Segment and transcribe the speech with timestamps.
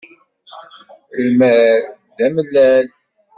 [1.25, 1.79] Lmal
[2.15, 2.89] d amalal.